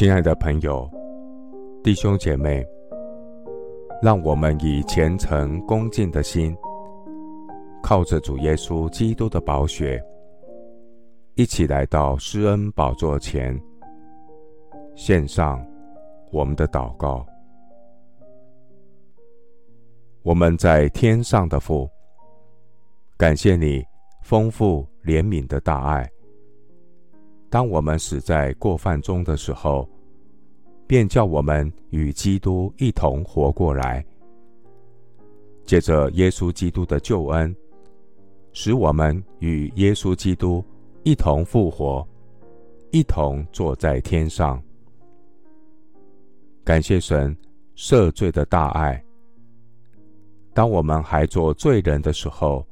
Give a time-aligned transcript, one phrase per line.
[0.00, 0.90] 亲爱的朋友、
[1.84, 2.66] 弟兄姐妹，
[4.00, 6.56] 让我们以虔诚恭敬的心，
[7.82, 10.02] 靠着主耶稣基督的宝血，
[11.34, 13.54] 一起来到施恩宝座前，
[14.94, 15.62] 献上
[16.32, 17.26] 我们的祷告。
[20.22, 21.86] 我们在天上的父，
[23.18, 23.84] 感谢你
[24.22, 26.10] 丰富怜悯的大爱。
[27.50, 29.86] 当我们死在过犯中的时候，
[30.86, 34.04] 便叫我们与基督一同活过来。
[35.64, 37.54] 借着耶稣基督的救恩，
[38.52, 40.64] 使我们与耶稣基督
[41.02, 42.06] 一同复活，
[42.92, 44.62] 一同坐在天上。
[46.64, 47.36] 感谢神
[47.76, 49.02] 赦罪的大爱。
[50.52, 52.64] 当我们还做罪人的时候，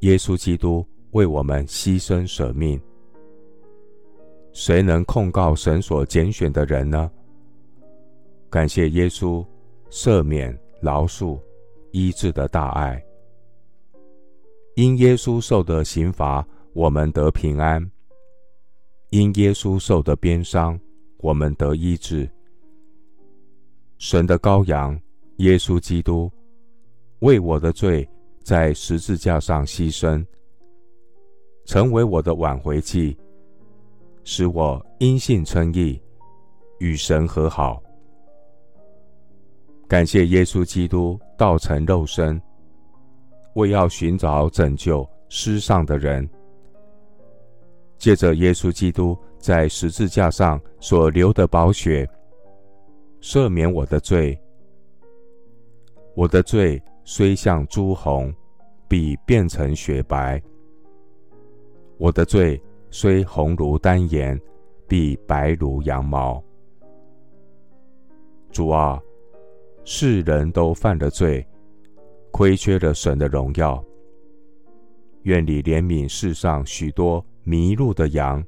[0.00, 2.78] 耶稣基督为我们牺牲舍命。
[4.60, 7.10] 谁能控告神所拣选的人呢？
[8.50, 9.42] 感谢耶稣
[9.88, 11.40] 赦免、饶恕、
[11.92, 13.02] 医治的大爱。
[14.74, 17.82] 因耶稣受的刑罚，我们得平安；
[19.08, 20.78] 因耶稣受的鞭伤，
[21.20, 22.28] 我们得医治。
[23.96, 25.00] 神的羔羊
[25.38, 26.30] 耶稣基督，
[27.20, 28.06] 为我的罪
[28.42, 30.22] 在十字架上牺牲，
[31.64, 33.16] 成为我的挽回祭。
[34.24, 36.00] 使我因信称义，
[36.78, 37.82] 与神和好。
[39.88, 42.40] 感谢耶稣基督道成肉身，
[43.54, 46.28] 为要寻找拯救失丧的人。
[47.98, 52.08] 借着耶稣基督在十字架上所流的宝血，
[53.20, 54.40] 赦免我的罪。
[56.14, 58.32] 我的罪虽像朱红，
[58.88, 60.40] 必变成雪白。
[61.98, 62.60] 我的罪。
[62.90, 64.38] 虽红如丹颜，
[64.88, 66.42] 必白如羊毛。
[68.50, 69.00] 主啊，
[69.84, 71.46] 世人都犯了罪，
[72.32, 73.82] 亏缺了神的荣耀。
[75.22, 78.44] 愿你怜悯世上许多迷路的羊。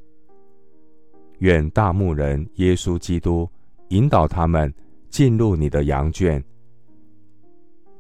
[1.39, 3.49] 愿大牧人耶稣基督
[3.89, 4.73] 引导他们
[5.09, 6.43] 进入你的羊圈。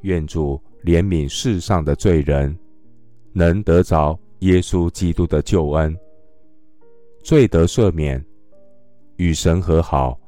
[0.00, 2.56] 愿主怜悯世上的罪人，
[3.32, 5.97] 能得着耶稣基督的救恩。
[7.22, 8.22] 罪得赦免，
[9.16, 10.19] 与神和好，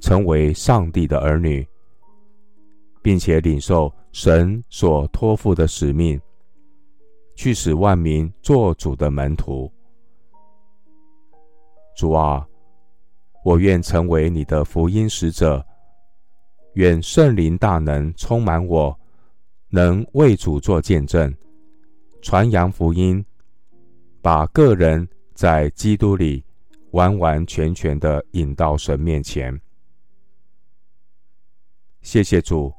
[0.00, 1.66] 成为上帝的儿女，
[3.02, 6.18] 并且领受神所托付的使命，
[7.36, 9.70] 去使万民做主的门徒。
[11.94, 12.46] 主啊，
[13.44, 15.64] 我愿成为你的福音使者，
[16.72, 18.98] 愿圣灵大能充满我，
[19.68, 21.32] 能为主做见证，
[22.22, 23.22] 传扬福音，
[24.22, 25.06] 把个人。
[25.34, 26.44] 在基督里
[26.92, 29.60] 完完全全的引到神面前。
[32.02, 32.72] 谢谢主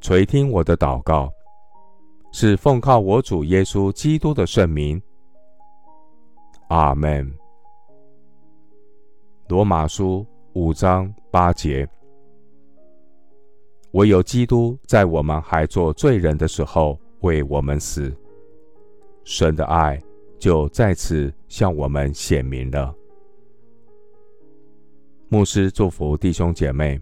[0.00, 1.32] 垂听我的祷告，
[2.30, 5.02] 是奉靠我主耶稣基督的圣名。
[6.68, 7.32] 阿门。
[9.48, 11.88] 罗马书五章八节：
[13.92, 18.14] 唯有基督在我们还做罪人的时候为我们死，
[19.24, 20.00] 神的爱。
[20.38, 22.94] 就在此向我们显明了。
[25.28, 27.00] 牧师祝福弟兄姐妹，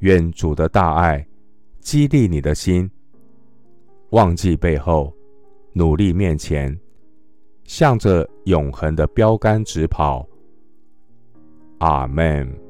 [0.00, 1.26] 愿主的大爱
[1.80, 2.90] 激励你的心，
[4.10, 5.12] 忘记背后，
[5.72, 6.76] 努力面前，
[7.64, 10.28] 向着永恒的标杆直跑。
[11.78, 12.65] 阿门。